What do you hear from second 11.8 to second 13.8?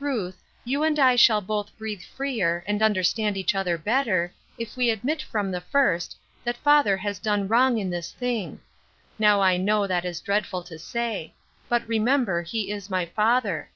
remember, he is my father.